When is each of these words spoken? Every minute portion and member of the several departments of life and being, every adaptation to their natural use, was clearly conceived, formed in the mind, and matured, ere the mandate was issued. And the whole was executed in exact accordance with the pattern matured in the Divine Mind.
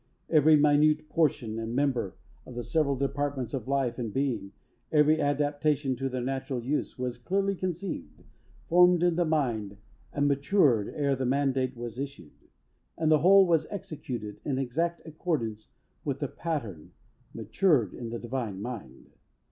Every 0.31 0.55
minute 0.55 1.09
portion 1.09 1.59
and 1.59 1.75
member 1.75 2.15
of 2.47 2.55
the 2.55 2.63
several 2.63 2.95
departments 2.95 3.53
of 3.53 3.67
life 3.67 3.99
and 3.99 4.11
being, 4.11 4.51
every 4.91 5.21
adaptation 5.21 5.95
to 5.97 6.09
their 6.09 6.23
natural 6.23 6.63
use, 6.63 6.97
was 6.97 7.19
clearly 7.19 7.53
conceived, 7.53 8.23
formed 8.67 9.03
in 9.03 9.15
the 9.15 9.25
mind, 9.25 9.77
and 10.11 10.27
matured, 10.27 10.91
ere 10.95 11.15
the 11.15 11.27
mandate 11.27 11.77
was 11.77 11.99
issued. 11.99 12.33
And 12.97 13.11
the 13.11 13.19
whole 13.19 13.45
was 13.45 13.67
executed 13.69 14.41
in 14.43 14.57
exact 14.57 15.03
accordance 15.05 15.67
with 16.03 16.17
the 16.17 16.27
pattern 16.29 16.93
matured 17.31 17.93
in 17.93 18.09
the 18.09 18.17
Divine 18.17 18.59
Mind. 18.59 19.11